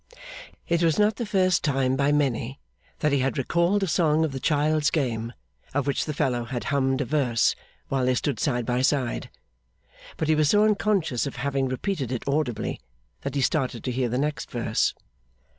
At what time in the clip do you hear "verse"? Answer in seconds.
7.07-7.55, 14.49-14.95